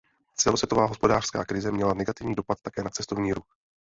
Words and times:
Celosvětová 0.37 0.85
hospodářská 0.85 1.45
krize 1.45 1.71
měla 1.71 1.93
negativní 1.93 2.35
dopad 2.35 2.57
také 2.61 2.83
na 2.83 2.89
cestovní 2.89 3.33
ruch. 3.33 3.47